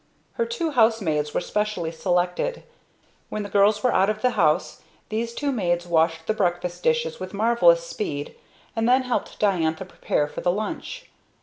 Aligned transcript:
Her 0.33 0.47
two 0.47 0.71
housemaids 0.71 1.31
were 1.31 1.41
specially 1.41 1.91
selected. 1.91 2.63
When 3.29 3.43
the 3.43 3.49
girls 3.51 3.83
were 3.83 3.93
out 3.93 4.09
of 4.09 4.23
the 4.23 4.31
house 4.31 4.81
these 5.09 5.31
two 5.35 5.51
maids 5.51 5.85
washed 5.85 6.25
the 6.25 6.33
breakfast 6.33 6.81
dishes 6.81 7.19
with 7.19 7.35
marvelous 7.35 7.85
speed, 7.85 8.33
and 8.75 8.89
then 8.89 9.03
helped 9.03 9.37
Diantha 9.39 9.85
prepare 9.85 10.27
for 10.27 10.41
the 10.41 10.51
lunch. 10.51 11.05